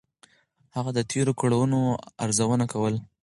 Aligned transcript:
هغه 0.75 0.91
د 0.97 0.99
تېرو 1.11 1.33
کړنو 1.39 1.81
ارزونه 2.23 2.65
کوله. 2.73 2.99